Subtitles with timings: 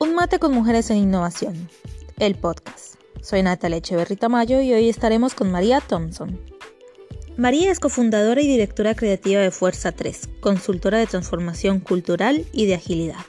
[0.00, 1.68] Un mate con mujeres en innovación,
[2.20, 2.94] el podcast.
[3.20, 6.40] Soy Natalia Echeverrita Tamayo y hoy estaremos con María Thompson.
[7.36, 12.76] María es cofundadora y directora creativa de Fuerza 3, consultora de transformación cultural y de
[12.76, 13.24] agilidad.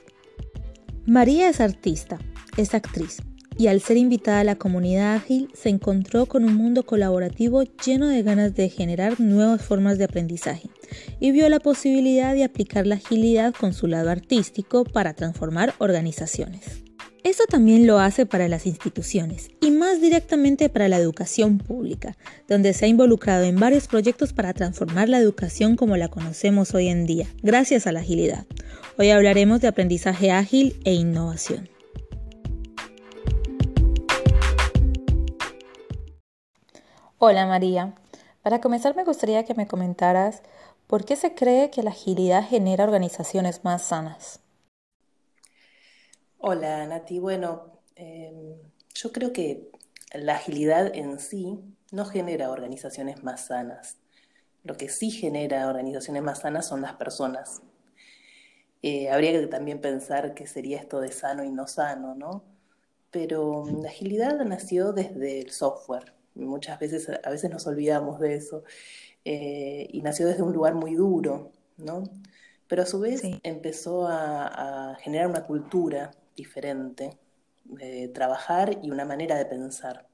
[1.08, 2.20] María es artista,
[2.56, 3.18] es actriz,
[3.58, 8.08] y al ser invitada a la comunidad ágil se encontró con un mundo colaborativo lleno
[8.08, 10.70] de ganas de generar nuevas formas de aprendizaje
[11.20, 16.84] y vio la posibilidad de aplicar la agilidad con su lado artístico para transformar organizaciones.
[17.24, 22.16] Esto también lo hace para las instituciones y más directamente para la educación pública,
[22.48, 26.88] donde se ha involucrado en varios proyectos para transformar la educación como la conocemos hoy
[26.88, 28.46] en día, gracias a la agilidad.
[28.98, 31.70] Hoy hablaremos de aprendizaje ágil e innovación.
[37.18, 37.96] Hola María.
[38.44, 40.42] Para comenzar me gustaría que me comentaras
[40.90, 44.40] por qué se cree que la agilidad genera organizaciones más sanas.
[46.40, 47.20] Hola Nati.
[47.20, 48.56] Bueno, em,
[48.96, 49.70] yo creo que
[50.16, 51.60] la agilidad en sí
[51.92, 53.98] no genera organizaciones más sanas.
[54.64, 57.62] Lo que sí genera organizaciones más sanas son las personas.
[58.82, 62.44] Eh, habría que también pensar qué sería esto de sano y no sano, ¿no?
[63.12, 66.14] Pero la agilidad nació desde el software
[66.46, 68.64] muchas veces, a veces nos olvidamos de eso,
[69.26, 72.04] eh, y nació desde un lugar muy duro, ¿no?
[72.68, 77.18] Pero a su vez empezó a, generar una cultura diferente
[77.66, 80.08] de trabajar y una manera de pensar.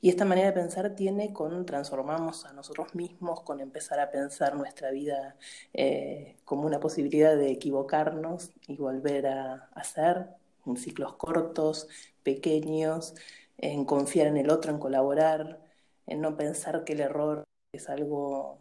[0.00, 4.54] Y esta manera de pensar tiene con transformarnos a nosotros mismos, con empezar a pensar
[4.56, 5.36] nuestra vida
[5.74, 10.28] eh, como una posibilidad de equivocarnos y volver a hacer
[10.66, 11.88] en ciclos cortos,
[12.22, 13.14] pequeños,
[13.58, 15.60] en confiar en el otro, en colaborar,
[16.06, 18.58] en no pensar que el error es algo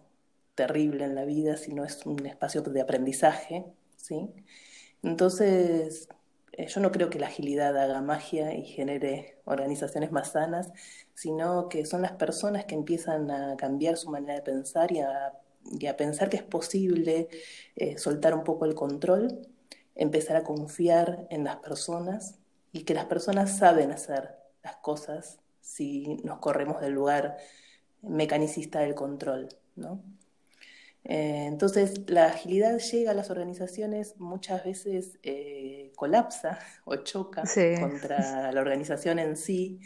[0.55, 4.29] terrible en la vida, sino es un espacio de aprendizaje, ¿sí?
[5.03, 6.09] Entonces,
[6.53, 10.71] eh, yo no creo que la agilidad haga magia y genere organizaciones más sanas,
[11.13, 15.97] sino que son las personas que empiezan a cambiar su manera de pensar y a,
[15.97, 17.29] pensar que es posible
[17.75, 19.47] eh, soltar un poco el control,
[19.95, 22.35] empezar a confiar en las personas
[22.71, 27.37] y que las personas saben hacer las cosas si nos corremos del lugar
[28.01, 30.01] mecanicista del control, ¿no?
[31.09, 37.43] Eh, entonces, la agilidad llega a las organizaciones, muchas veces eh, colapsa o choca
[37.79, 39.79] contra la organización en sí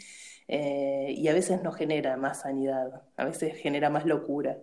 [0.48, 4.58] eh, y a veces no genera más sanidad, a veces genera más locura.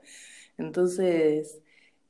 [0.57, 1.61] Entonces,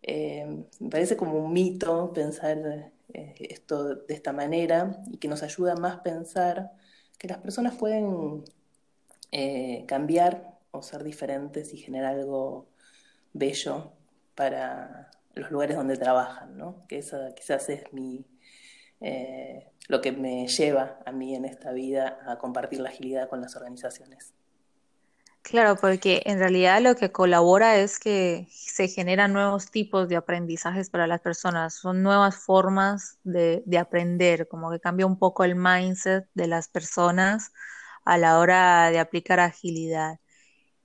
[0.01, 5.97] me parece como un mito pensar esto de esta manera y que nos ayuda más
[5.97, 6.72] a pensar
[7.19, 8.44] que las personas pueden
[9.85, 12.68] cambiar o ser diferentes y generar algo
[13.34, 13.94] bello
[14.35, 16.85] para los lugares donde trabajan, ¿no?
[16.88, 18.25] Que esa quizás es mi,
[19.02, 23.41] eh, lo que me lleva a mí en esta vida a compartir la agilidad con
[23.41, 24.34] las organizaciones.
[25.41, 30.90] Claro, porque en realidad lo que colabora es que se generan nuevos tipos de aprendizajes
[30.91, 36.28] para las personas, son nuevas formas de, aprender, como que cambia un poco el mindset
[36.35, 37.52] de las personas
[38.06, 40.19] a la hora de aplicar agilidad.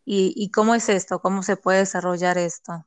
[0.06, 1.20] ¿Y, cómo es esto?
[1.20, 2.84] ¿Cómo se puede desarrollar esto?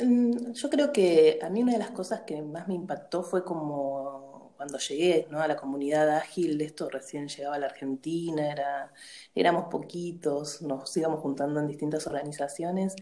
[0.00, 3.44] Mm, yo creo que a mí una de las cosas que más me impactó fue
[3.44, 5.40] como cuando llegué ¿no?
[5.40, 8.92] a la comunidad ágil, esto recién llegaba a la Argentina, era,
[9.32, 12.96] éramos poquitos, nos íbamos juntando en distintas organizaciones.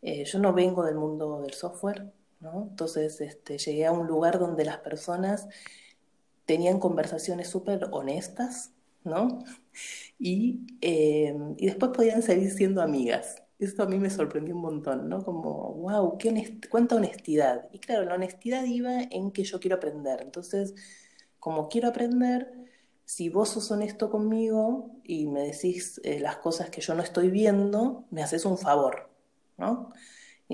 [0.00, 2.10] Eh, yo no vengo del mundo del software,
[2.40, 2.68] ¿no?
[2.70, 5.48] entonces este, llegué a un lugar donde las personas
[6.46, 8.72] tenían conversaciones súper honestas,
[9.04, 9.44] ¿no?
[10.18, 13.42] Y, eh, y después podían seguir siendo amigas.
[13.58, 15.24] Esto a mí me sorprendió un montón, ¿no?
[15.24, 17.68] Como, wow, qué cuánta honestidad.
[17.72, 20.20] Y claro, la honestidad iba en que yo quiero aprender.
[20.22, 20.74] Entonces,
[21.38, 22.52] como quiero aprender,
[23.04, 27.30] si vos sos honesto conmigo y me decís eh, las cosas que yo no estoy
[27.30, 29.10] viendo, me haces un favor,
[29.58, 29.92] ¿no?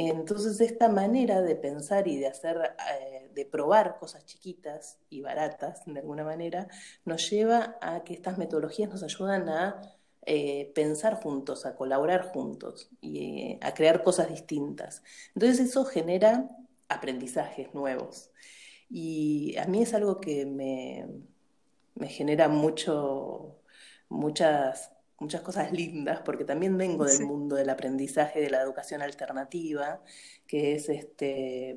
[0.06, 5.84] Entonces esta manera de pensar y de hacer, eh, de probar cosas chiquitas y baratas
[5.86, 6.68] de alguna manera,
[7.04, 9.80] nos lleva a que estas metodologías nos ayudan a
[10.26, 15.02] eh, pensar juntos, a colaborar juntos y a crear cosas distintas.
[15.34, 16.50] Entonces eso genera
[16.88, 18.30] aprendizajes nuevos.
[18.90, 21.06] Y a mí es algo que me,
[21.94, 23.60] me genera mucho,
[24.08, 30.00] muchas, muchas cosas lindas, porque también vengo del mundo del aprendizaje de la educación alternativa,
[30.46, 31.76] que es este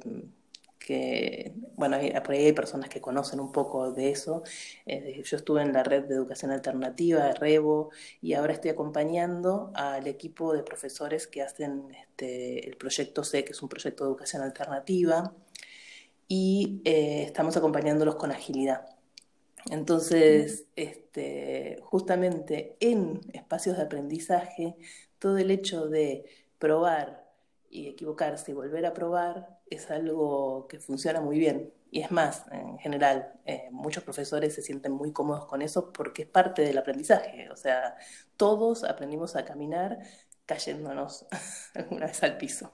[0.85, 4.43] que, bueno, por ahí hay personas que conocen un poco de eso.
[4.85, 7.91] Eh, yo estuve en la red de educación alternativa, REVO,
[8.21, 13.51] y ahora estoy acompañando al equipo de profesores que hacen este, el proyecto C, que
[13.51, 15.33] es un proyecto de educación alternativa,
[16.27, 18.90] y eh, estamos acompañándolos con agilidad.
[19.69, 24.75] Entonces, este, justamente en espacios de aprendizaje,
[25.19, 26.25] todo el hecho de
[26.59, 27.29] probar
[27.69, 31.73] y equivocarse y volver a probar es algo que funciona muy bien.
[31.91, 36.23] Y es más, en general, eh, muchos profesores se sienten muy cómodos con eso porque
[36.23, 37.49] es parte del aprendizaje.
[37.51, 37.97] O sea,
[38.37, 39.99] todos aprendimos a caminar
[40.45, 41.25] cayéndonos
[41.75, 42.73] alguna vez al piso.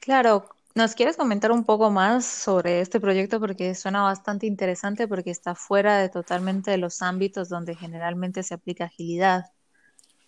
[0.00, 3.40] Claro, ¿nos quieres comentar un poco más sobre este proyecto?
[3.40, 8.54] Porque suena bastante interesante porque está fuera de totalmente de los ámbitos donde generalmente se
[8.54, 9.46] aplica agilidad.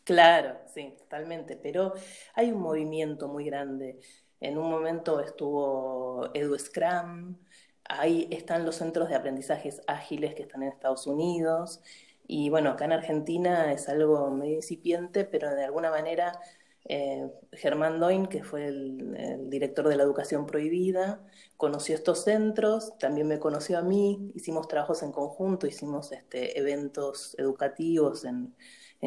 [0.05, 1.94] Claro, sí, totalmente, pero
[2.35, 3.99] hay un movimiento muy grande.
[4.41, 7.38] En un momento estuvo Edu Scrum,
[7.85, 11.81] ahí están los centros de aprendizajes ágiles que están en Estados Unidos,
[12.26, 16.38] y bueno, acá en Argentina es algo medio incipiente, pero de alguna manera
[16.87, 21.25] eh, Germán Doin, que fue el, director de la educación prohibida,
[21.57, 27.35] conoció estos centros, también me conoció a mí, hicimos trabajos en conjunto, hicimos este, eventos
[27.39, 28.55] educativos en,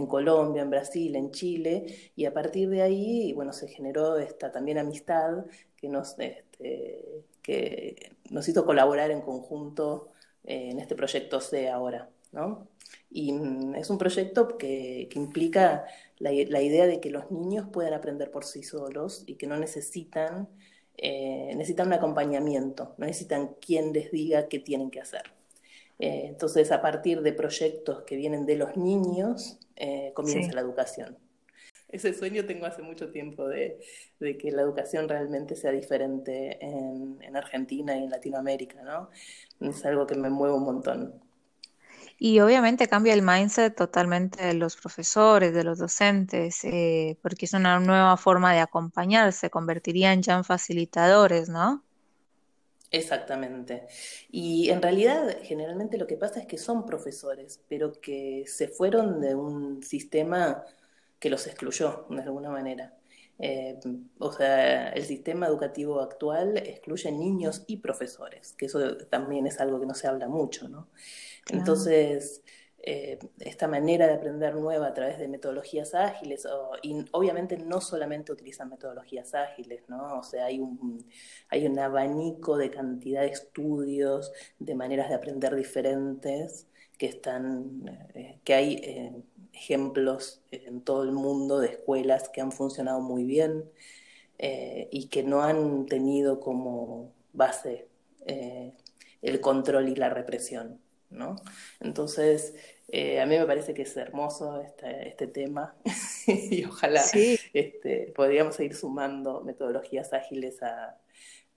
[0.08, 4.78] Colombia, en Brasil, en Chile, y a partir de ahí, bueno, se generó esta también
[4.78, 5.46] amistad
[5.76, 10.12] que nos, este, que nos hizo colaborar en conjunto
[10.44, 12.68] eh, en este proyecto C ahora, ¿no?
[13.18, 15.86] Y mm, es un proyecto que, implica
[16.20, 20.48] la, idea de que los niños puedan aprender por sí solos y que no necesitan,
[20.98, 25.24] eh, necesitan un acompañamiento, no necesitan quien les diga qué tienen que hacer.
[25.98, 31.18] Eh, entonces, a partir de proyectos que vienen de los niños, eh, comienza la educación.
[31.90, 33.80] Ese sueño tengo hace mucho tiempo de,
[34.20, 39.10] que la educación realmente sea diferente en, en Argentina y en Latinoamérica, ¿no?
[39.60, 41.27] Es algo que me mueve un montón.
[42.20, 47.54] Y obviamente cambia el mindset totalmente de los profesores, de los docentes, eh, porque es
[47.54, 51.84] una nueva forma de acompañar, se convertirían ya en facilitadores, ¿no?
[52.92, 53.88] Exactamente.
[54.32, 59.20] Y en realidad, generalmente lo que pasa es que son profesores, pero que se fueron
[59.22, 60.64] de un sistema
[61.20, 62.97] que los excluyó de alguna manera.
[63.40, 63.80] Eh,
[64.18, 69.80] o sea, el sistema educativo actual excluye niños y profesores, que eso también es algo
[69.80, 70.90] que no se habla mucho, ¿no?
[71.50, 72.44] Entonces,
[72.80, 76.48] eh, esta manera de aprender nueva a través de metodologías ágiles,
[76.82, 80.20] y obviamente no solamente utilizan metodologías ágiles, ¿no?
[80.20, 81.06] O sea, hay un,
[81.50, 86.68] hay un abanico de cantidad de estudios, de maneras de aprender diferentes
[86.98, 87.84] que están,
[88.16, 89.24] eh, que hay
[89.58, 93.70] ejemplos en todo el mundo de escuelas que han funcionado muy bien
[94.40, 97.88] y que no han tenido como base
[99.22, 100.80] el control y la represión.
[101.10, 101.36] ¿no?
[101.80, 102.56] Entonces,
[102.90, 105.76] eh, a mí me parece que es hermoso este, este tema
[106.28, 107.04] y ojalá
[107.54, 110.98] este, podríamos seguir sumando metodologías ágiles a,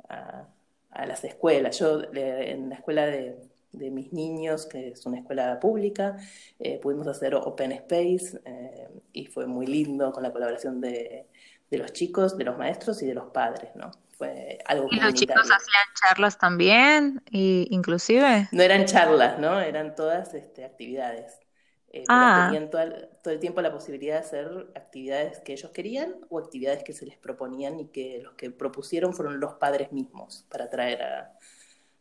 [0.08, 1.78] a, las escuelas.
[1.78, 3.36] Yo en la escuela de,
[3.72, 6.16] de, mis niños, que es una escuela pública,
[6.58, 11.26] eh, pudimos hacer Open Space eh, y fue muy lindo con la colaboración de,
[11.70, 13.90] de los chicos, de los maestros y de los padres, ¿no?
[14.20, 18.48] fue algo ¿Y los chicos hacían charlas también, y, inclusive?
[18.52, 19.58] No eran charlas, ¿no?
[19.58, 21.40] Eran todas este, actividades.
[21.88, 22.50] Eh, ah.
[22.50, 26.92] Tenían todo el, tiempo la posibilidad de hacer actividades que ellos querían o actividades que
[26.92, 31.38] se les proponían y que los que propusieron fueron los padres mismos para traer a,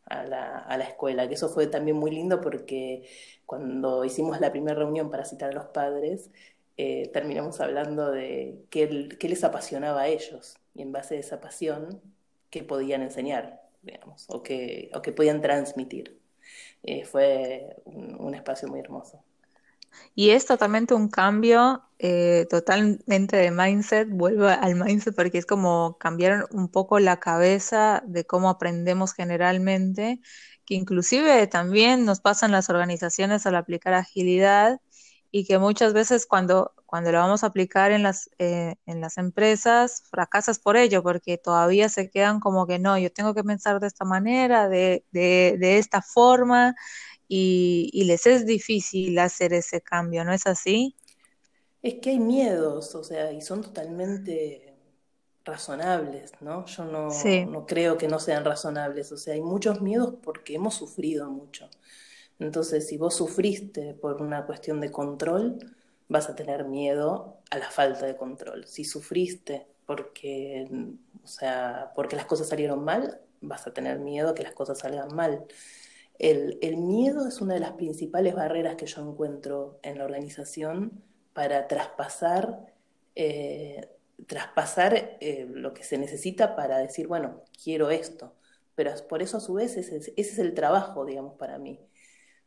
[0.10, 1.28] la, escuela.
[1.28, 3.08] Que eso fue también muy lindo porque
[3.46, 6.32] cuando hicimos la primera reunión para citar a los padres,
[6.78, 11.42] eh, terminamos hablando de qué, qué, les apasionaba a ellos y en base a esa
[11.42, 12.02] pasión,
[12.50, 16.20] qué podían enseñar, digamos, o qué, o podían transmitir.
[16.84, 19.24] Eh, fue un, espacio muy hermoso.
[20.16, 25.98] Y es totalmente un cambio eh, totalmente de mindset, vuelvo al mindset porque es como
[26.00, 30.22] cambiar un poco la cabeza de cómo aprendemos generalmente,
[30.66, 34.80] que inclusive también nos pasan las organizaciones al aplicar agilidad
[35.32, 39.18] y que muchas veces cuando, cuando lo vamos a aplicar en las, eh, en las
[39.18, 43.80] empresas, fracasas por ello, porque todavía se quedan como que no, yo tengo que pensar
[43.80, 46.76] de esta manera, de, de, de esta forma,
[47.30, 50.96] y, y, les es difícil hacer ese cambio, ¿no es así?
[51.82, 54.74] Es que hay miedos, o sea, y son totalmente
[55.46, 56.66] razonables, ¿no?
[56.66, 57.10] Yo no,
[57.48, 61.70] no creo que no sean razonables, o sea, hay muchos miedos porque hemos sufrido mucho.
[62.40, 65.58] Entonces, si vos sufriste por una cuestión de control,
[66.08, 68.66] vas a tener miedo a la falta de control.
[68.66, 70.68] Si sufriste porque,
[71.24, 74.80] o sea, porque las cosas salieron mal, vas a tener miedo a que las cosas
[74.80, 75.46] salgan mal.
[76.20, 81.02] El, miedo es una de las principales barreras que yo encuentro en la organización
[81.34, 82.74] para traspasar,
[83.16, 83.90] eh,
[84.28, 88.36] traspasar eh, lo que se necesita para decir, bueno, quiero esto.
[88.76, 91.80] Pero por eso a su vez ese, es el trabajo, digamos, para mí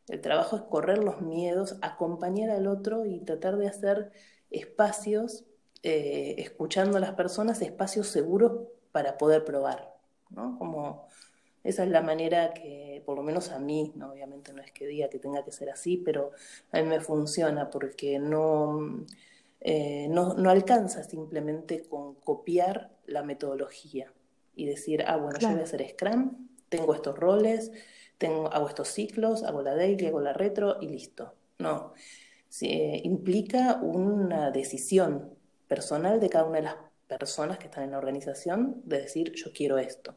[0.07, 4.11] El trabajo es correr los miedos, acompañar al otro y tratar de hacer
[4.51, 5.45] espacios,
[5.81, 9.95] eh, escuchando a las personas, espacios seguros para poder probar,
[10.29, 10.57] ¿no?
[10.59, 11.07] Como
[11.63, 14.11] esa es la manera que, por lo menos a mí, ¿no?
[14.11, 16.31] obviamente no es que diga que tenga que ser así, pero
[16.71, 19.05] a mí me funciona porque no,
[19.61, 24.11] eh, no, no, alcanza simplemente con copiar la metodología
[24.55, 27.71] y decir, ah, bueno, yo voy a hacer Scrum, tengo estos roles,
[28.17, 31.33] tengo, hago estos ciclos, hago la daily, hago la retro y listo.
[31.59, 31.93] No,
[32.61, 35.33] eh, implica una decisión
[35.67, 36.75] personal de cada una de las
[37.07, 40.15] personas que están en la organización de decir, yo quiero esto.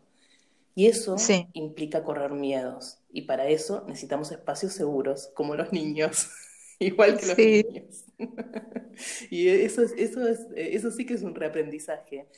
[0.76, 1.16] Y eso
[1.54, 2.98] implica correr miedos.
[3.08, 6.28] Y para eso necesitamos espacios seguros, como los niños,
[6.78, 8.04] igual que los niños.
[9.30, 12.28] y eso, es, eso, es, eso sí que es un reaprendizaje.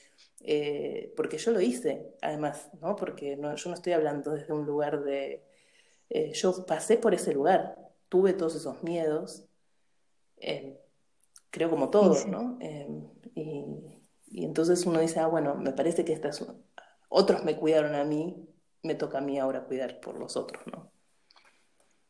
[0.43, 2.95] Eh, porque yo lo hice, además, ¿no?
[2.95, 5.43] Porque no, yo no estoy hablando desde un lugar de...
[6.09, 7.77] Eh, yo pasé por ese lugar,
[8.09, 9.47] tuve todos esos miedos,
[10.37, 10.79] eh,
[11.51, 12.57] creo como todos, ¿no?
[13.35, 13.45] Y,
[14.27, 16.47] y, entonces uno dice, ah, bueno, me parece que estas,
[17.09, 18.49] otros me cuidaron a mí,
[18.83, 20.91] me toca a mí ahora cuidar por los otros, ¿no?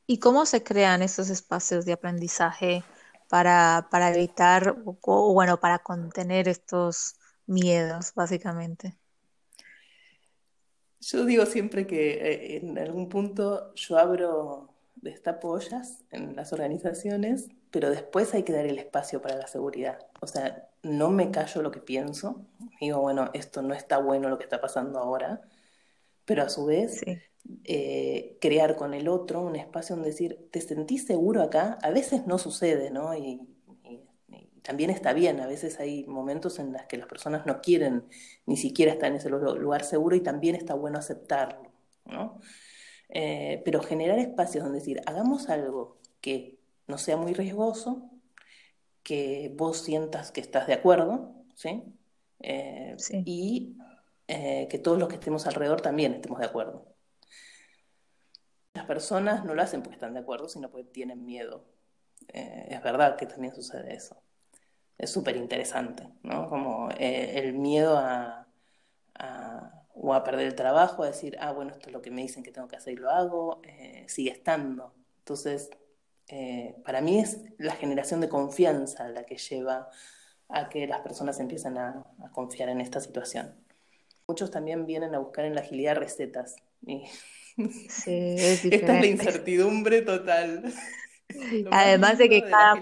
[0.07, 2.83] ¿Y cómo se crean esos espacios de aprendizaje
[3.28, 8.97] para, para evitar o, bueno, para contener estos miedos, básicamente?
[11.00, 17.49] Yo digo siempre que eh, en algún punto yo abro, destapo ollas en las organizaciones,
[17.71, 19.99] pero después hay que dar el espacio para la seguridad.
[20.21, 22.45] O sea, no me callo lo que pienso,
[22.81, 25.43] digo, bueno, esto no está bueno lo que está pasando ahora,
[26.25, 27.02] pero a su vez
[27.64, 31.78] eh, crear con el otro un espacio donde decir, ¿te sentís seguro acá?
[31.83, 33.14] A veces no sucede, ¿no?
[33.14, 33.40] Y,
[34.62, 38.05] también está bien, a veces hay momentos en los que las personas no quieren
[38.45, 41.73] ni siquiera estar en ese lugar seguro y también está bueno aceptarlo,
[42.05, 42.38] ¿no?
[43.11, 48.11] Eh, pero generar espacios donde decir, hagamos algo que no sea muy riesgoso,
[49.03, 51.83] que vos sientas que estás de acuerdo, ¿sí?
[52.41, 53.77] Eh, y
[54.29, 56.95] eh, que todos los que estemos alrededor también estemos de acuerdo.
[58.75, 61.65] Las personas no lo hacen porque están de acuerdo, sino porque tienen miedo.
[62.35, 64.23] Eh, es verdad que también sucede eso.
[64.99, 66.49] Es súper interesante, ¿no?
[66.49, 68.47] Como el miedo a,
[70.00, 72.43] o a perder el trabajo, a decir, ah, bueno, esto es lo que me dicen
[72.43, 73.61] que tengo que hacer y lo hago,
[74.07, 74.95] sigue estando.
[75.19, 75.71] Entonces,
[76.85, 79.90] para mí es la generación de confianza la que lleva
[80.49, 83.55] a que las personas empiecen a, confiar en esta situación.
[84.26, 86.57] Muchos también vienen a buscar en la agilidad recetas.
[86.87, 87.05] Sí,
[88.38, 90.73] es Esta es la incertidumbre total.
[91.71, 92.81] además de que cada...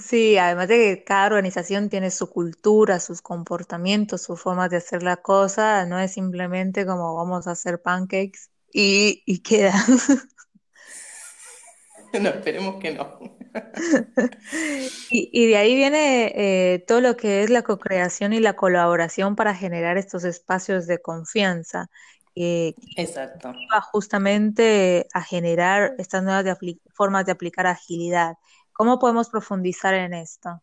[0.00, 5.02] Sí, además de que cada organización tiene su cultura, sus comportamientos, sus formas de hacer
[5.02, 9.74] la cosa, no es simplemente como vamos a hacer pancakes y, y queda.
[12.20, 13.18] No, esperemos que no.
[15.10, 19.54] Y, de ahí viene eh, todo lo que es la co-creación y la colaboración para
[19.54, 21.88] generar estos espacios de confianza.
[22.36, 23.52] Eh, Exacto.
[23.72, 26.58] va justamente a generar estas nuevas
[26.94, 28.36] formas de aplicar agilidad.
[28.74, 30.60] ¿Cómo podemos profundizar en esto?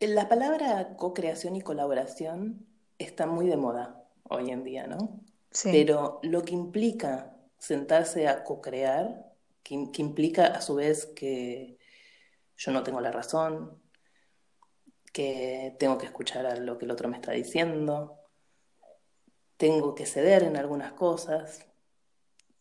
[0.00, 2.66] La palabra co-creación y colaboración
[2.98, 5.20] está muy de moda hoy en día, ¿no?
[5.50, 5.68] Sí.
[5.70, 9.32] Pero lo que implica sentarse a co-crear,
[9.62, 11.78] que, implica a su vez que
[12.56, 13.82] yo no tengo la razón,
[15.12, 18.18] que tengo que escuchar a lo que el otro me está diciendo,
[19.58, 21.66] tengo que ceder en algunas cosas,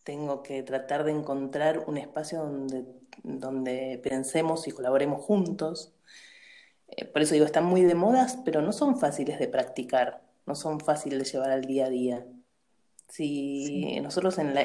[0.04, 2.86] tengo que tratar de encontrar un espacio donde,
[3.24, 5.94] donde pensemos y colaboremos juntos.
[6.90, 10.56] Eh, por eso digo, están muy de modas, pero no son fáciles de practicar, no
[10.56, 12.26] son fáciles de llevar al día a día.
[13.08, 14.64] Si nosotros, en la,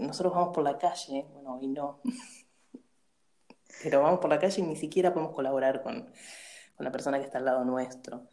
[0.00, 2.00] nosotros vamos por la calle, bueno, y no,
[3.82, 6.10] pero vamos por la calle y ni siquiera podemos colaborar con,
[6.78, 8.28] la persona que está al lado nuestro.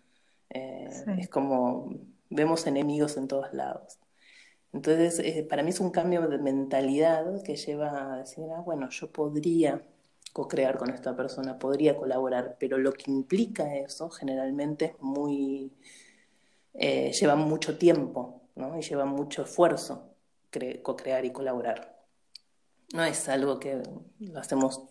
[0.50, 1.90] Eh, es como
[2.30, 4.00] vemos enemigos en todos lados.
[4.76, 8.90] Entonces, eh, para mí es un cambio de mentalidad que lleva a decir, ah, bueno,
[8.90, 9.82] yo podría
[10.34, 15.72] co-crear con esta persona, podría colaborar, pero lo que implica eso generalmente es muy,
[16.74, 18.42] eh, lleva mucho tiempo,
[18.78, 20.12] y lleva mucho esfuerzo
[20.84, 21.98] co-crear y colaborar.
[22.94, 23.82] No es algo que
[24.20, 24.82] lo hacemos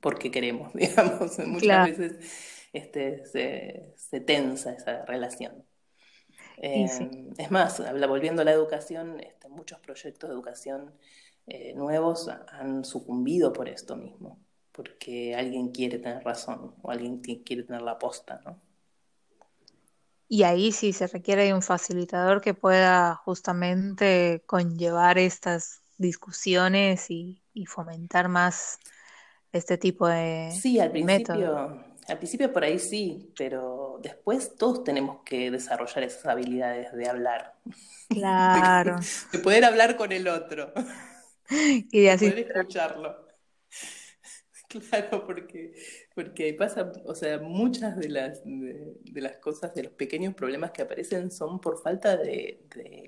[0.00, 1.38] porque queremos, digamos.
[1.38, 3.24] Muchas veces este,
[3.96, 5.64] se, tensa esa relación.
[6.58, 10.92] Em, es más, volviendo a la educación, este, muchos proyectos de educación
[11.46, 14.40] eh, nuevos han sucumbido por esto mismo,
[14.72, 18.60] porque alguien quiere tener razón o alguien quiere tener la posta, ¿no?
[20.28, 27.42] Y ahí sí se requiere de un facilitador que pueda justamente conllevar estas discusiones y,
[27.66, 28.78] fomentar más
[29.50, 35.22] este tipo de, sí, al principio, Al principio por ahí sí, pero después todos tenemos
[35.24, 37.54] que desarrollar esas habilidades de hablar.
[38.08, 38.98] Claro.
[39.32, 40.72] de, poder hablar con el otro.
[41.48, 42.28] Y de, así...
[42.28, 43.26] poder escucharlo.
[44.68, 45.74] Claro, porque,
[46.12, 50.82] porque pasa, o sea, muchas de las, de, las cosas, de los pequeños problemas que
[50.82, 52.66] aparecen son por falta de,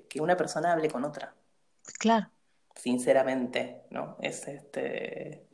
[0.09, 1.35] que una persona hable con otra.
[1.99, 2.31] Claro.
[2.73, 4.17] Sinceramente, ¿no?
[4.21, 5.49] Es este.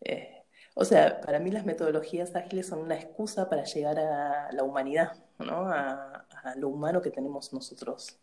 [0.00, 0.35] Eh,
[0.78, 5.16] o sea, para mí las metodologías ágiles son una excusa para llegar a la humanidad,
[5.38, 5.70] ¿no?
[5.70, 8.20] A, lo humano que tenemos nosotros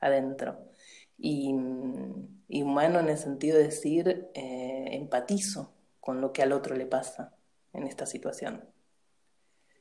[0.00, 0.68] adentro.
[1.16, 6.84] Y, humano en el sentido de decir, eh, empatizo, con lo que al otro le
[6.84, 7.34] pasa
[7.72, 8.62] en esta situación.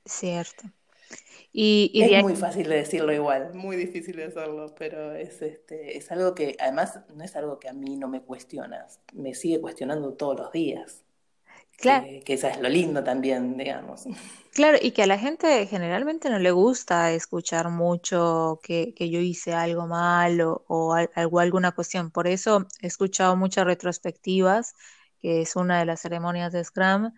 [0.06, 0.64] Cierto.
[1.52, 6.10] Y, es muy fácil de decirlo igual, muy difícil de hacerlo, pero es, este, es
[6.10, 10.14] algo que además no es algo que a mí no me cuestiona, me sigue cuestionando
[10.14, 11.03] todos los días.
[11.84, 12.06] Claro.
[12.06, 14.06] Que, que eso es lo lindo también, digamos.
[14.54, 19.20] Claro, y que a la gente generalmente no le gusta escuchar mucho que, que yo
[19.20, 22.12] hice algo mal o, o algo, alguna cuestión.
[22.12, 24.76] Por eso he escuchado muchas retrospectivas
[25.24, 27.14] que es una de las ceremonias de Scrum,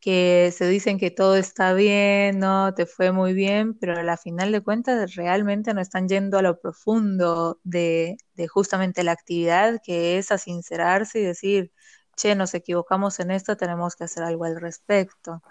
[0.00, 4.16] que se dicen que todo está bien, no, te fue muy bien, pero a la
[4.16, 8.16] final de cuentas realmente no están yendo a lo profundo de,
[8.48, 11.72] justamente la actividad, que es a sincerarse y decir,
[12.18, 15.42] che, nos equivocamos en esto, tenemos que hacer algo al respecto.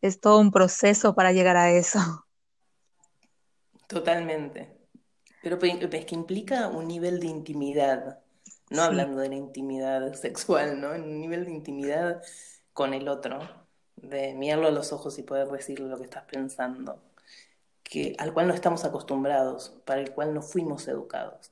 [0.00, 1.98] Es todo un proceso para llegar a eso.
[3.86, 4.76] Totalmente.
[5.42, 8.20] Pero es que implica un nivel de intimidad
[8.70, 10.92] no hablando de la intimidad sexual, ¿no?
[10.92, 12.22] Un nivel de intimidad
[12.72, 13.40] con el otro,
[13.96, 17.02] de mirarlo a los ojos y poder decirle lo que estás pensando,
[17.82, 21.50] que, al cual no estamos acostumbrados, para el cual no fuimos educados.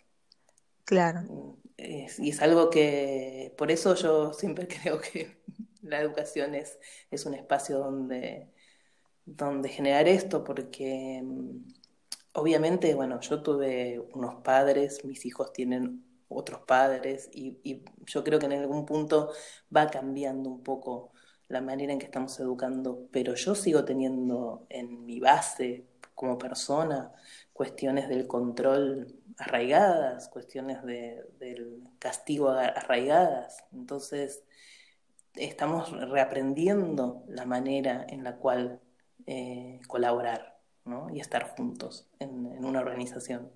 [0.85, 1.57] Claro.
[1.79, 5.39] Y es algo que, por eso yo siempre creo que
[5.83, 6.79] la educación es,
[7.11, 8.53] es un espacio donde,
[9.25, 11.59] donde generar esto, porque mm,
[12.33, 18.47] obviamente, bueno, yo tuve unos padres, mis hijos tienen otros padres y, yo creo que
[18.47, 19.33] en algún punto
[19.75, 21.13] va cambiando un poco
[21.49, 27.13] la manera en que estamos educando, pero yo sigo teniendo en mi base como persona
[27.53, 33.65] cuestiones del control arraigadas, cuestiones del castigo arraigadas.
[33.73, 34.45] Entonces,
[35.35, 38.81] estamos reaprendiendo la manera en la cual
[39.27, 40.59] eh, colaborar
[41.13, 43.51] y estar juntos en una organización.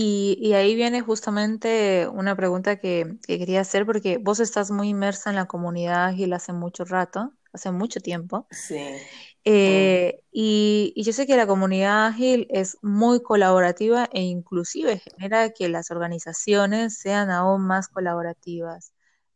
[0.00, 5.34] Y, ahí viene justamente una pregunta que, quería hacer, porque vos estás muy inmersa en
[5.34, 8.46] la comunidad ágil hace mucho rato, hace mucho tiempo.
[8.50, 8.98] Sí.
[9.44, 15.68] Eh, y, yo sé que la comunidad ágil es muy colaborativa e inclusive genera que
[15.68, 18.92] las organizaciones sean aún más colaborativas.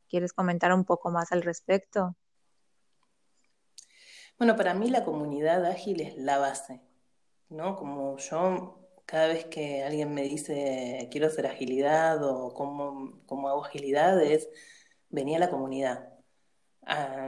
[0.08, 2.14] ¿Quieres comentar un poco más al respecto?
[4.38, 6.82] Bueno, para mí la comunidad ágil es la base,
[7.48, 7.76] ¿no?
[7.76, 13.64] Como yo cada vez que alguien me dice quiero hacer agilidad o cómo, cómo hago
[13.64, 14.48] agilidad, es
[15.08, 16.11] venía a la comunidad.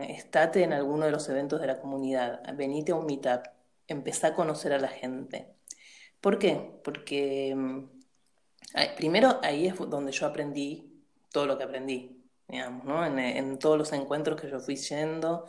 [0.09, 3.47] Estate en alguno de los eventos de la comunidad, venite a un meetup,
[3.87, 5.55] empezá a conocer a la gente.
[6.21, 6.81] ¿Por qué?
[6.83, 7.89] Porque mm,
[8.97, 13.05] primero ahí es donde yo aprendí todo lo que aprendí, digamos, ¿no?
[13.07, 15.47] En, en todos los encuentros que yo fui yendo,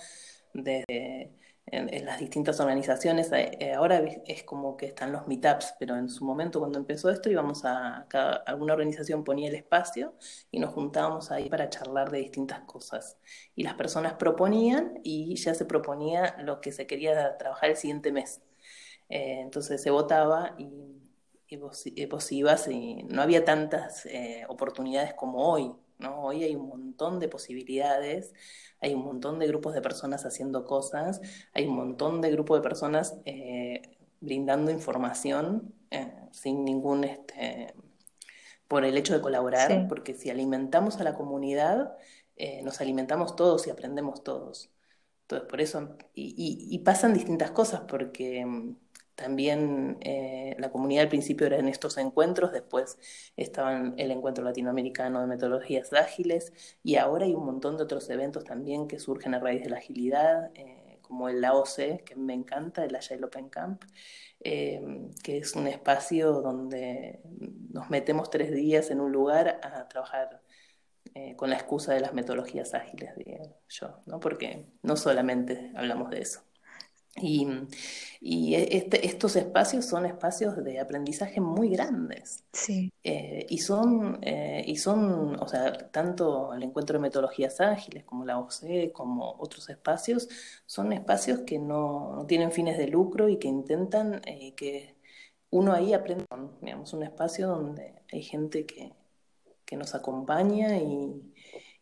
[0.54, 1.32] desde
[1.76, 3.32] en, las distintas organizaciones.
[3.32, 7.10] Eh, eh, ahora es como que están los meetups, pero en su momento cuando empezó
[7.10, 10.14] esto íbamos a, cada, alguna organización ponía el espacio
[10.52, 13.18] y nos juntábamos ahí para charlar de distintas cosas.
[13.56, 18.12] Y las personas proponían y ya se proponía lo que se quería trabajar el siguiente
[18.12, 18.42] mes.
[19.10, 24.08] Eh, entonces se votaba y, vos, ibas y no había tantas
[24.48, 25.74] oportunidades como hoy.
[26.00, 26.24] ¿No?
[26.24, 28.34] Hoy hay un montón de posibilidades
[28.86, 31.22] hay un montón de grupos de personas haciendo cosas,
[31.54, 33.82] hay un montón de grupos de personas eh,
[34.20, 37.74] brindando información eh, sin ningún, este,
[38.68, 41.98] por el hecho de colaborar, porque si alimentamos a la comunidad,
[42.36, 44.70] eh, nos alimentamos todos y aprendemos todos.
[45.24, 48.76] Entonces, por eso, y pasan distintas cosas, porque mm,
[49.16, 52.98] también eh, la comunidad al principio era en estos encuentros, después
[53.38, 58.44] estaban el encuentro latinoamericano de metodologías ágiles y ahora hay un montón de otros eventos
[58.44, 62.84] también que surgen a raíz de la agilidad, eh, como el AOC, que me encanta,
[62.84, 63.84] el Agile Open Camp,
[64.42, 64.82] eh,
[65.24, 67.22] que es un espacio donde
[67.72, 70.42] nos metemos tres días en un lugar a trabajar
[71.38, 73.12] con la excusa de las metodologías ágiles,
[73.70, 74.20] yo, ¿no?
[74.20, 76.42] porque no solamente hablamos de eso.
[77.18, 77.48] Y,
[78.20, 82.44] y este, estos espacios son espacios de aprendizaje muy grandes.
[82.52, 82.92] Sí.
[83.04, 88.26] Eh, y, son, eh, y son, o sea, tanto el encuentro de metodologías ágiles como
[88.26, 90.28] la OCE, como otros espacios,
[90.66, 94.96] son espacios que no, no tienen fines de lucro y que intentan eh, que
[95.52, 96.26] uno ahí aprenda,
[96.62, 98.92] digamos, un espacio donde hay gente que,
[99.66, 101.34] que nos acompaña y,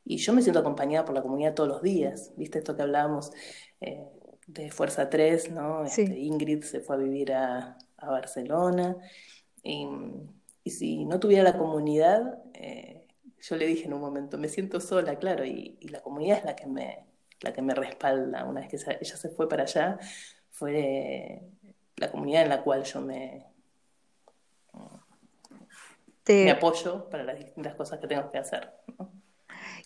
[0.06, 2.60] y, yo me siento acompañada por la comunidad todos los días, ¿viste?
[2.60, 3.32] Esto que hablábamos
[4.48, 5.86] de Fuerza 3, ¿no?
[5.86, 8.98] Este, Ingrid se fue a vivir a, a Barcelona.
[9.62, 9.88] Y,
[10.64, 13.08] y, si no tuviera la comunidad, eh,
[13.42, 16.46] yo le dije en un momento, me siento sola, claro, y, y, la comunidad es
[16.46, 17.06] la que me,
[17.42, 18.46] la que me respalda.
[18.46, 19.98] Una vez que ella se fue para allá,
[20.52, 21.42] fue
[21.98, 23.46] la comunidad en la cual yo me,
[26.24, 26.46] Te...
[26.46, 28.72] me apoyo para las distintas cosas que tengo que hacer.
[28.98, 29.12] ¿no?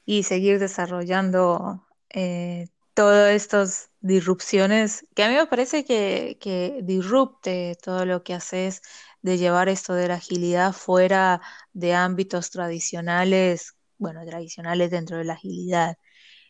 [0.05, 7.77] Y seguir desarrollando eh, todas estas disrupciones, que a mí me parece que, que disrupte
[7.79, 8.81] todo lo que haces
[9.21, 11.39] de llevar esto de la agilidad fuera
[11.73, 15.97] de ámbitos tradicionales, bueno, tradicionales dentro de la agilidad,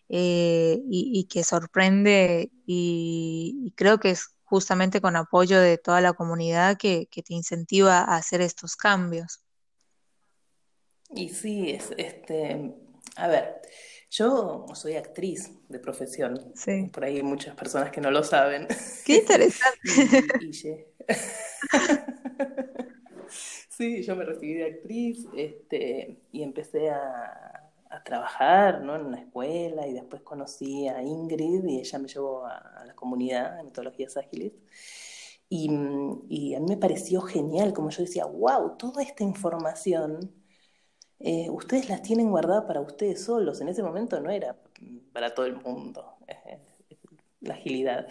[0.08, 6.14] eh, y, que sorprende y, y, creo que es justamente con apoyo de toda la
[6.14, 9.42] comunidad que, que te incentiva a hacer estos cambios.
[11.14, 12.74] Y sí, es este,
[13.18, 13.62] a ver,
[14.10, 16.52] yo soy actriz de profesión.
[16.56, 16.90] Sí.
[16.94, 18.68] Por ahí hay muchas personas que no lo saben.
[19.06, 19.80] Qué interesante.
[20.42, 20.54] y, y
[23.70, 28.96] sí, yo me recibí de actriz este, y empecé a, a, trabajar ¿no?
[28.96, 32.96] en una escuela y después conocí a Ingrid y ella me llevó a, a la
[32.96, 34.54] comunidad de metodologías ágiles.
[35.50, 35.70] Y,
[36.28, 40.34] y, a mí me pareció genial, como yo decía, wow, toda esta información
[41.20, 43.62] eh, ustedes las tienen guardadas para ustedes solos.
[43.62, 44.56] En ese momento no era
[45.14, 46.60] para todo el mundo eh,
[47.42, 48.08] la agilidad.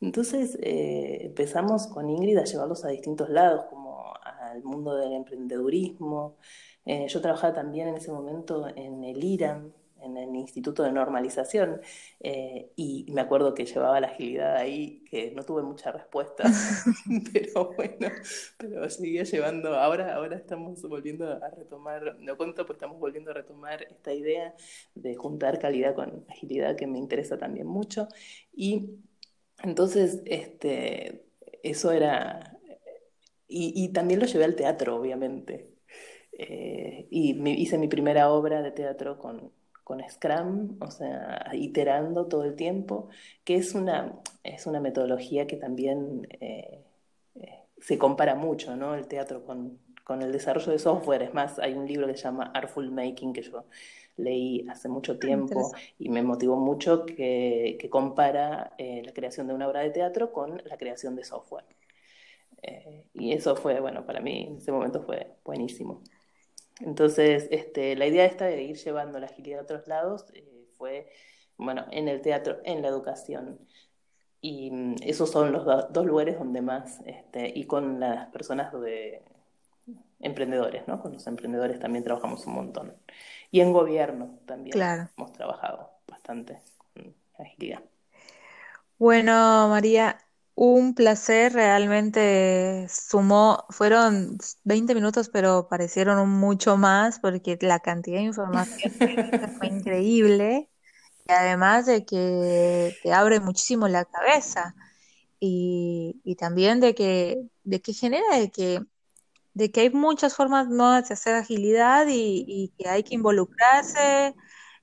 [0.00, 6.36] Entonces eh, empezamos con Ingrid a llevarlos a distintos lados, como al mundo del emprendedurismo.
[7.06, 11.80] Yo trabajaba también en ese momento en el IRAM, en el Instituto de Normalización
[12.20, 16.44] eh, y me acuerdo que llevaba la agilidad ahí, que no tuve mucha respuesta,
[17.32, 18.08] pero bueno,
[18.56, 23.34] pero seguía llevando, ahora, ahora estamos volviendo a retomar, no cuento, pues estamos volviendo a
[23.34, 24.54] retomar esta idea
[24.94, 28.08] de juntar calidad con agilidad que me interesa también mucho
[28.52, 28.90] y
[29.62, 31.26] entonces este,
[31.62, 32.58] eso era,
[33.48, 35.70] y, y también lo llevé al teatro, obviamente.
[36.32, 39.52] Eh, y me, hice mi primera obra de teatro con,
[39.90, 43.08] con Scrum, o sea, iterando todo el tiempo,
[43.42, 46.84] que es una, es una metodología que también eh,
[47.34, 48.94] eh, se compara mucho, ¿no?
[48.94, 51.22] El teatro con, con, el desarrollo de software.
[51.22, 53.64] Es más, hay un libro que se llama Artful Making que yo
[54.16, 59.48] leí hace mucho ah, tiempo y me motivó mucho que, que compara eh, la creación
[59.48, 61.64] de una obra de teatro con la creación de software.
[62.62, 66.00] Eh, y eso fue, bueno, para mí en ese momento fue buenísimo.
[66.80, 71.10] Entonces, este, la idea esta de ir llevando la agilidad a otros lados eh, fue,
[71.56, 73.58] bueno, en el teatro, en la educación.
[74.40, 78.72] Y mm, esos son los do, dos lugares donde más, este, y con las personas
[78.72, 79.22] de
[80.20, 81.00] emprendedores, ¿no?
[81.00, 82.96] Con los emprendedores también trabajamos un montón.
[83.50, 85.08] Y en gobierno también claro.
[85.16, 87.82] hemos trabajado bastante con agilidad.
[88.98, 90.18] Bueno, María,
[90.68, 98.24] un placer, realmente sumó, fueron 20 minutos, pero parecieron mucho más porque la cantidad de
[98.24, 98.92] información
[99.58, 100.70] fue increíble
[101.26, 104.76] y además de que te abre muchísimo la cabeza
[105.40, 108.80] y, y también de que, de que genera de que,
[109.54, 114.34] de que hay muchas formas nuevas de hacer agilidad y, y que hay que involucrarse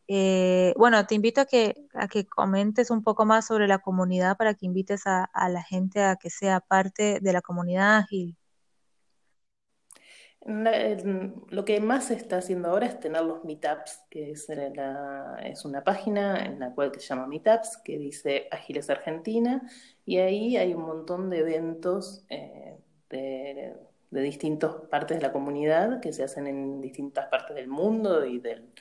[0.07, 4.37] eh, bueno, te invito a que, a que comentes un poco más sobre la comunidad
[4.37, 8.37] para que invites a, a la gente a que sea parte de la comunidad ágil.
[10.47, 15.65] Lo que más se está haciendo ahora es tener los meetups, que es, la, es
[15.65, 19.69] una página en la cual se llama Meetups, que dice Ágiles Argentina,
[20.05, 22.77] y ahí hay un montón de eventos eh,
[23.09, 23.75] de,
[24.09, 28.39] de distintas partes de la comunidad que se hacen en distintas partes del mundo y
[28.39, 28.71] del,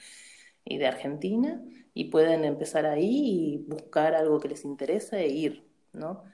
[0.66, 1.62] y de Argentina
[1.94, 6.24] y pueden empezar ahí y buscar algo que les interesa e ir, ¿no?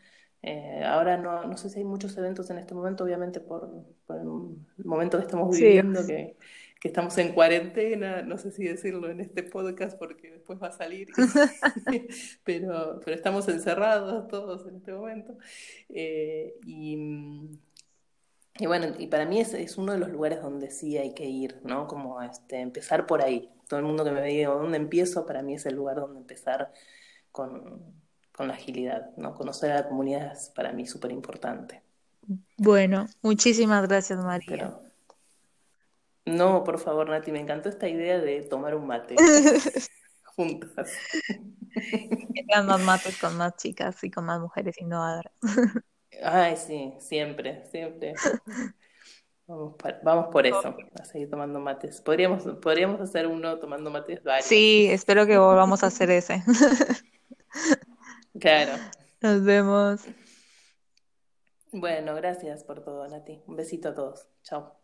[0.42, 3.70] Eh, ahora no, no sé si hay muchos eventos en este momento, obviamente por,
[4.06, 6.08] por el momento que estamos viviendo, sí.
[6.08, 6.36] que,
[6.80, 10.72] que, estamos en cuarentena, no sé si decirlo en este podcast porque después va a
[10.72, 11.10] salir,
[12.44, 15.38] pero, pero estamos encerrados todos en este momento.
[15.90, 16.98] Eh, y,
[18.58, 21.26] y bueno, y para mí es, es, uno de los lugares donde sí hay que
[21.26, 21.86] ir, ¿no?
[21.86, 23.48] Como este, empezar por ahí.
[23.72, 26.74] Todo el mundo que me diga dónde empiezo, para mí es el lugar donde empezar
[27.30, 27.80] con,
[28.30, 29.34] con la agilidad, ¿no?
[29.34, 31.80] Conocer a la comunidad es para mí súper importante.
[32.58, 34.78] Bueno, muchísimas gracias, María.
[36.26, 39.16] no, por favor, Nati, me encantó esta idea de tomar un mate
[40.36, 40.92] juntas.
[41.72, 45.32] Que más mates con más chicas y con más mujeres innovadoras.
[46.22, 48.12] Ay, sí, siempre, siempre.
[49.46, 52.00] Vamos, por eso, a seguir tomando mates.
[52.00, 54.46] Podríamos, podríamos hacer uno tomando mates varios.
[54.46, 56.42] Sí, espero que volvamos a hacer ese.
[58.40, 58.72] Claro.
[59.20, 60.00] Nos vemos.
[61.70, 63.42] Bueno, gracias por todo, Nati.
[63.46, 64.26] Un besito a todos.
[64.42, 64.74] Chao.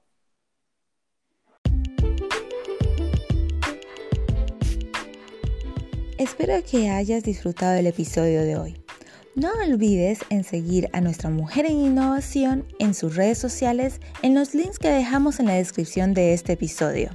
[6.18, 8.87] Espero que hayas disfrutado del episodio de hoy.
[9.38, 14.52] No olvides en seguir a nuestra mujer en innovación en sus redes sociales en los
[14.52, 17.10] links que dejamos en la descripción de este episodio.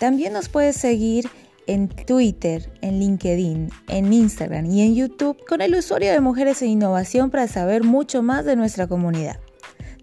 [0.00, 1.30] También nos puedes seguir
[1.68, 6.70] en Twitter, en LinkedIn, en Instagram y en YouTube con el usuario de Mujeres en
[6.70, 9.38] Innovación para saber mucho más de nuestra comunidad.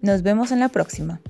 [0.00, 1.20] Nos vemos en la próxima.